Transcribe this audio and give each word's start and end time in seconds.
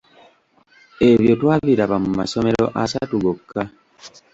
Ebyo 1.11 1.33
twabiraba 1.39 1.95
mu 2.03 2.09
masomero 2.19 2.65
asatu 2.83 3.15
gokka. 3.23 3.61